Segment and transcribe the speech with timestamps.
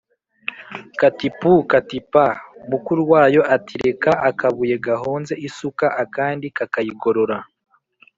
[0.99, 1.61] Kati pooo!
[1.71, 7.37] kati paaa, mukuru wayo ati reka-Akabuye gahonze isuka akandi kakayigorora.